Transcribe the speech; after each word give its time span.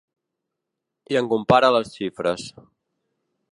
I 1.13 1.19
en 1.19 1.29
compara 1.35 1.71
les 1.77 1.93
xifres. 1.99 2.49